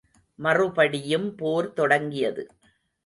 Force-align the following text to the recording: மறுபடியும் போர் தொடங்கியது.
மறுபடியும் 0.39 1.35
போர் 1.35 1.73
தொடங்கியது. 1.73 2.45